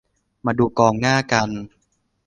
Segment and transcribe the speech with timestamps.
[0.45, 1.49] มาดูกองหน้ากัน